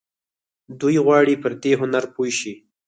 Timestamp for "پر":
1.43-1.51